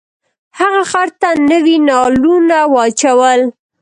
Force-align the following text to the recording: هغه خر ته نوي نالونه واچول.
هغه 0.59 0.81
خر 0.91 1.07
ته 1.19 1.29
نوي 1.51 1.77
نالونه 1.87 2.57
واچول. 2.73 3.41